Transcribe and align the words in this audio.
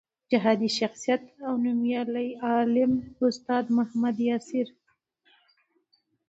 جهادي 0.31 0.69
شخصیت 0.79 1.23
او 1.47 1.53
نومیالی 1.63 2.29
عالم 2.47 2.91
استاد 3.27 3.65
محمد 3.77 4.15
یاسر 4.27 4.67